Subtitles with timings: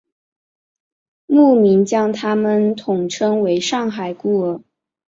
[1.27, 4.63] 牧民们将他们统称为上海孤儿。